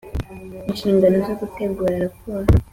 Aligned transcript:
Inshingano 0.69 1.17
zo 1.27 1.33
gutegura 1.39 2.01
raporo. 2.03 2.47